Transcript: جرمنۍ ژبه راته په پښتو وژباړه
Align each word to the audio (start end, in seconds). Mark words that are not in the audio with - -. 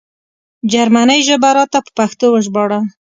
جرمنۍ 0.71 1.19
ژبه 1.27 1.49
راته 1.57 1.79
په 1.85 1.91
پښتو 1.97 2.25
وژباړه 2.31 2.79